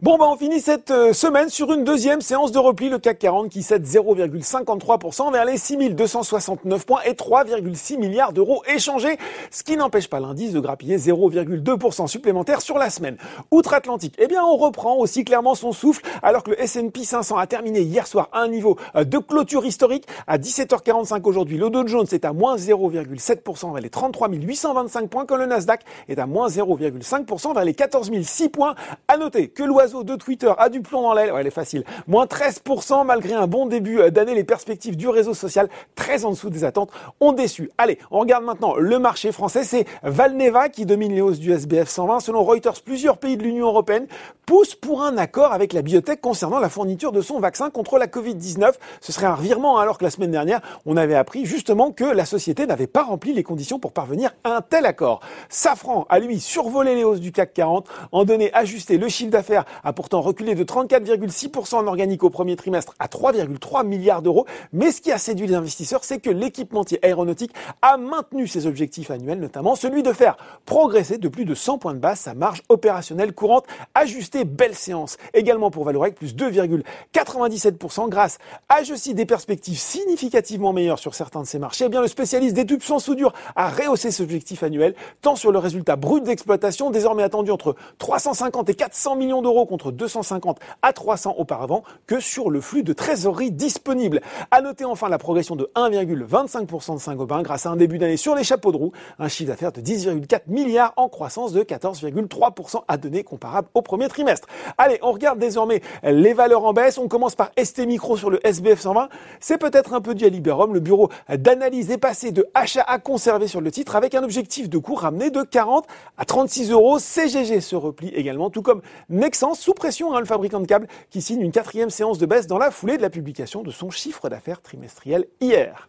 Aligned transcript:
Bon, 0.00 0.16
bah, 0.16 0.26
on 0.28 0.36
finit 0.36 0.60
cette 0.60 0.92
euh, 0.92 1.12
semaine 1.12 1.48
sur 1.48 1.72
une 1.72 1.82
deuxième 1.82 2.20
séance 2.20 2.52
de 2.52 2.58
repli. 2.60 2.88
Le 2.88 3.00
CAC 3.00 3.18
40 3.18 3.48
qui 3.48 3.64
cède 3.64 3.84
0,53% 3.84 5.32
vers 5.32 5.44
les 5.44 5.56
6269 5.56 6.86
points 6.86 7.00
et 7.04 7.14
3,6 7.14 7.98
milliards 7.98 8.32
d'euros 8.32 8.62
échangés. 8.72 9.18
Ce 9.50 9.64
qui 9.64 9.76
n'empêche 9.76 10.08
pas 10.08 10.20
l'indice 10.20 10.52
de 10.52 10.60
grappiller 10.60 10.98
0,2% 10.98 12.06
supplémentaire 12.06 12.60
sur 12.60 12.78
la 12.78 12.90
semaine. 12.90 13.16
Outre-Atlantique, 13.50 14.14
eh 14.18 14.28
bien, 14.28 14.44
on 14.44 14.56
reprend 14.56 14.94
aussi 14.98 15.24
clairement 15.24 15.56
son 15.56 15.72
souffle 15.72 16.02
alors 16.22 16.44
que 16.44 16.50
le 16.50 16.62
S&P 16.62 17.02
500 17.02 17.36
a 17.36 17.48
terminé 17.48 17.80
hier 17.80 18.06
soir 18.06 18.28
à 18.30 18.42
un 18.42 18.48
niveau 18.48 18.76
euh, 18.94 19.02
de 19.02 19.18
clôture 19.18 19.66
historique 19.66 20.06
à 20.28 20.38
17h45 20.38 21.22
aujourd'hui. 21.24 21.58
Le 21.58 21.70
Dow 21.70 21.84
Jones 21.88 22.06
est 22.12 22.24
à 22.24 22.32
moins 22.32 22.54
0,7% 22.54 23.72
vers 23.72 23.82
les 23.82 23.90
33 23.90 24.28
825 24.28 25.10
points 25.10 25.26
quand 25.26 25.36
le 25.36 25.46
Nasdaq 25.46 25.80
est 26.08 26.20
à 26.20 26.26
moins 26.26 26.46
0,5% 26.46 27.52
vers 27.52 27.64
les 27.64 27.74
14 27.74 28.12
006 28.22 28.48
points. 28.50 28.76
À 29.08 29.16
noter 29.16 29.48
que 29.48 29.64
l'oiseau 29.64 29.87
de 29.88 30.16
Twitter 30.16 30.52
a 30.58 30.68
du 30.68 30.80
plomb 30.80 31.02
dans 31.02 31.14
l'aile. 31.14 31.32
Ouais, 31.32 31.40
elle 31.40 31.46
est 31.46 31.50
facile. 31.50 31.84
Moins 32.06 32.26
13% 32.26 33.04
malgré 33.06 33.34
un 33.34 33.46
bon 33.46 33.66
début 33.66 34.00
euh, 34.00 34.10
d'année. 34.10 34.34
Les 34.34 34.44
perspectives 34.44 34.96
du 34.96 35.08
réseau 35.08 35.34
social 35.34 35.68
très 35.94 36.24
en 36.24 36.30
dessous 36.30 36.50
des 36.50 36.64
attentes 36.64 36.90
ont 37.20 37.32
déçu. 37.32 37.70
Allez, 37.78 37.98
on 38.10 38.20
regarde 38.20 38.44
maintenant 38.44 38.76
le 38.76 38.98
marché 38.98 39.32
français. 39.32 39.64
C'est 39.64 39.86
Valneva 40.02 40.68
qui 40.68 40.86
domine 40.86 41.12
les 41.12 41.20
hausses 41.20 41.38
du 41.38 41.52
SBF 41.52 41.88
120. 41.88 42.20
Selon 42.20 42.44
Reuters, 42.44 42.80
plusieurs 42.84 43.18
pays 43.18 43.36
de 43.36 43.42
l'Union 43.42 43.66
européenne 43.66 44.06
poussent 44.46 44.74
pour 44.74 45.02
un 45.02 45.18
accord 45.18 45.52
avec 45.52 45.72
la 45.72 45.82
biotech 45.82 46.20
concernant 46.20 46.58
la 46.58 46.68
fourniture 46.68 47.12
de 47.12 47.20
son 47.20 47.38
vaccin 47.38 47.70
contre 47.70 47.98
la 47.98 48.06
Covid-19. 48.06 48.72
Ce 49.00 49.12
serait 49.12 49.26
un 49.26 49.34
revirement 49.34 49.78
hein, 49.78 49.82
alors 49.82 49.98
que 49.98 50.04
la 50.04 50.10
semaine 50.10 50.30
dernière, 50.30 50.60
on 50.86 50.96
avait 50.96 51.14
appris 51.14 51.44
justement 51.44 51.90
que 51.92 52.04
la 52.04 52.24
société 52.24 52.66
n'avait 52.66 52.86
pas 52.86 53.02
rempli 53.02 53.34
les 53.34 53.42
conditions 53.42 53.78
pour 53.78 53.92
parvenir 53.92 54.34
à 54.44 54.56
un 54.56 54.60
tel 54.60 54.86
accord. 54.86 55.20
Safran 55.48 56.06
a 56.08 56.18
lui 56.18 56.40
survolé 56.40 56.94
les 56.94 57.04
hausses 57.04 57.20
du 57.20 57.32
CAC 57.32 57.54
40, 57.54 57.86
en 58.12 58.24
donné 58.24 58.52
ajusté 58.54 58.98
le 58.98 59.08
chiffre 59.08 59.30
d'affaires 59.30 59.64
a 59.84 59.92
pourtant 59.92 60.20
reculé 60.20 60.54
de 60.54 60.64
34,6% 60.64 61.76
en 61.76 61.86
organique 61.86 62.24
au 62.24 62.30
premier 62.30 62.56
trimestre 62.56 62.94
à 62.98 63.06
3,3 63.06 63.86
milliards 63.86 64.22
d'euros. 64.22 64.46
Mais 64.72 64.92
ce 64.92 65.00
qui 65.00 65.12
a 65.12 65.18
séduit 65.18 65.46
les 65.46 65.54
investisseurs, 65.54 66.04
c'est 66.04 66.18
que 66.18 66.30
l'équipementier 66.30 66.98
aéronautique 67.04 67.52
a 67.82 67.96
maintenu 67.96 68.46
ses 68.46 68.66
objectifs 68.66 69.10
annuels, 69.10 69.40
notamment 69.40 69.74
celui 69.74 70.02
de 70.02 70.12
faire 70.12 70.36
progresser 70.66 71.18
de 71.18 71.28
plus 71.28 71.44
de 71.44 71.54
100 71.54 71.78
points 71.78 71.94
de 71.94 71.98
base 71.98 72.20
sa 72.20 72.34
marge 72.34 72.62
opérationnelle 72.68 73.32
courante 73.32 73.64
ajustée. 73.94 74.44
Belle 74.44 74.74
séance. 74.74 75.16
Également 75.34 75.70
pour 75.70 75.84
Valorec, 75.84 76.14
plus 76.14 76.34
2,97% 76.34 78.08
grâce 78.08 78.38
à, 78.68 78.82
je 78.82 78.94
cite, 78.94 79.16
des 79.16 79.26
perspectives 79.26 79.78
significativement 79.78 80.72
meilleures 80.72 80.98
sur 80.98 81.14
certains 81.14 81.42
de 81.42 81.46
ces 81.46 81.58
marchés. 81.58 81.84
Eh 81.86 81.88
bien, 81.88 82.00
le 82.00 82.08
spécialiste 82.08 82.54
des 82.54 82.66
tubes 82.66 82.82
sans 82.82 82.98
soudure 82.98 83.32
a 83.56 83.68
rehaussé 83.68 84.10
ses 84.10 84.22
objectifs 84.22 84.62
annuels, 84.62 84.94
tant 85.22 85.36
sur 85.36 85.52
le 85.52 85.58
résultat 85.58 85.96
brut 85.96 86.24
d'exploitation, 86.24 86.90
désormais 86.90 87.22
attendu 87.22 87.50
entre 87.50 87.76
350 87.98 88.68
et 88.68 88.74
400 88.74 89.16
millions 89.16 89.42
d'euros 89.42 89.66
contre 89.68 89.92
250 89.92 90.58
à 90.82 90.92
300 90.92 91.36
auparavant 91.38 91.84
que 92.06 92.18
sur 92.18 92.50
le 92.50 92.60
flux 92.60 92.82
de 92.82 92.92
trésorerie 92.92 93.52
disponible. 93.52 94.20
À 94.50 94.60
noter 94.60 94.84
enfin 94.84 95.08
la 95.08 95.18
progression 95.18 95.54
de 95.54 95.70
1,25% 95.76 96.94
de 96.94 97.00
Saint-Gobain 97.00 97.42
grâce 97.42 97.66
à 97.66 97.70
un 97.70 97.76
début 97.76 97.98
d'année 97.98 98.16
sur 98.16 98.34
les 98.34 98.44
chapeaux 98.44 98.72
de 98.72 98.76
roue, 98.76 98.92
un 99.18 99.28
chiffre 99.28 99.50
d'affaires 99.50 99.72
de 99.72 99.80
10,4 99.80 100.42
milliards 100.48 100.92
en 100.96 101.08
croissance 101.08 101.52
de 101.52 101.62
14,3% 101.62 102.82
à 102.88 102.96
données 102.96 103.24
comparables 103.24 103.68
au 103.74 103.82
premier 103.82 104.08
trimestre. 104.08 104.48
Allez, 104.78 104.98
on 105.02 105.12
regarde 105.12 105.38
désormais 105.38 105.82
les 106.02 106.32
valeurs 106.32 106.64
en 106.64 106.72
baisse. 106.72 106.98
On 106.98 107.08
commence 107.08 107.34
par 107.34 107.50
ST 107.62 107.86
Micro 107.86 108.16
sur 108.16 108.30
le 108.30 108.44
SBF 108.46 108.80
120. 108.80 109.08
C'est 109.40 109.58
peut-être 109.58 109.94
un 109.94 110.00
peu 110.00 110.14
dû 110.14 110.24
à 110.24 110.28
Liberum. 110.28 110.74
Le 110.74 110.80
bureau 110.80 111.10
d'analyse 111.28 111.90
est 111.90 111.98
passé 111.98 112.32
de 112.32 112.46
achat 112.54 112.84
à 112.86 112.98
conserver 112.98 113.46
sur 113.46 113.60
le 113.60 113.70
titre 113.70 113.96
avec 113.96 114.14
un 114.14 114.22
objectif 114.22 114.68
de 114.68 114.78
cours 114.78 115.00
ramené 115.00 115.30
de 115.30 115.42
40 115.42 115.86
à 116.16 116.24
36 116.24 116.70
euros. 116.70 116.98
CGG 116.98 117.60
se 117.60 117.76
replie 117.76 118.08
également, 118.08 118.50
tout 118.50 118.62
comme 118.62 118.82
Nexens 119.08 119.54
sous 119.58 119.74
pression, 119.74 120.14
hein, 120.14 120.20
le 120.20 120.26
fabricant 120.26 120.60
de 120.60 120.66
câbles, 120.66 120.88
qui 121.10 121.20
signe 121.20 121.40
une 121.42 121.52
quatrième 121.52 121.90
séance 121.90 122.18
de 122.18 122.26
baisse 122.26 122.46
dans 122.46 122.58
la 122.58 122.70
foulée 122.70 122.96
de 122.96 123.02
la 123.02 123.10
publication 123.10 123.62
de 123.62 123.70
son 123.70 123.90
chiffre 123.90 124.28
d'affaires 124.28 124.62
trimestriel 124.62 125.26
hier. 125.40 125.88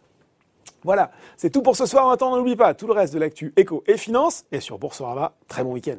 Voilà, 0.82 1.10
c'est 1.36 1.50
tout 1.50 1.62
pour 1.62 1.76
ce 1.76 1.86
soir. 1.86 2.06
En 2.06 2.10
attendant, 2.10 2.36
n'oublie 2.36 2.56
pas 2.56 2.74
tout 2.74 2.86
le 2.86 2.92
reste 2.92 3.12
de 3.12 3.18
l'actu 3.18 3.52
éco 3.56 3.84
et 3.86 3.96
finance. 3.96 4.44
Et 4.50 4.60
sur 4.60 4.78
Boursorama, 4.78 5.34
très 5.46 5.62
bon 5.62 5.72
week-end. 5.72 5.98